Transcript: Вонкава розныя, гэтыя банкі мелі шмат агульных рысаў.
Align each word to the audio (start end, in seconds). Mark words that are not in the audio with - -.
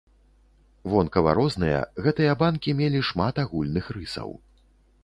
Вонкава 0.93 1.35
розныя, 1.39 1.79
гэтыя 2.07 2.33
банкі 2.41 2.77
мелі 2.81 3.07
шмат 3.13 3.35
агульных 3.47 3.85
рысаў. 4.01 4.29